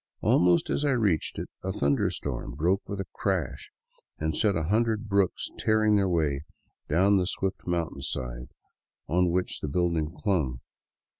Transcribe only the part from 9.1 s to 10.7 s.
which the building clung.